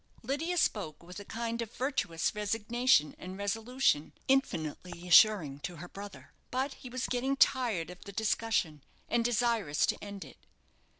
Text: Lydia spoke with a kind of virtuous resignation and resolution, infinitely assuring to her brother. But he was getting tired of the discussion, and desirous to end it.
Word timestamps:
Lydia 0.23 0.57
spoke 0.57 1.03
with 1.03 1.19
a 1.19 1.23
kind 1.25 1.61
of 1.61 1.71
virtuous 1.75 2.33
resignation 2.33 3.13
and 3.19 3.37
resolution, 3.37 4.13
infinitely 4.27 5.07
assuring 5.07 5.59
to 5.59 5.75
her 5.75 5.87
brother. 5.87 6.33
But 6.49 6.73
he 6.73 6.89
was 6.89 7.05
getting 7.05 7.35
tired 7.35 7.91
of 7.91 8.03
the 8.05 8.11
discussion, 8.11 8.81
and 9.07 9.23
desirous 9.23 9.85
to 9.85 10.03
end 10.03 10.25
it. 10.25 10.37